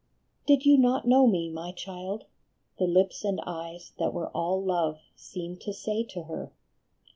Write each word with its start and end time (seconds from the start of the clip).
"Din 0.47 0.61
you 0.61 0.79
not 0.79 1.05
know 1.07 1.27
Me, 1.27 1.47
my 1.47 1.71
child?" 1.71 2.25
the 2.79 2.87
lips 2.87 3.23
and 3.23 3.39
eyes 3.45 3.93
that 3.99 4.15
were 4.15 4.29
all 4.29 4.59
love 4.59 4.97
seemed 5.15 5.61
to 5.61 5.73
say 5.73 6.03
to 6.05 6.23
her. 6.23 6.51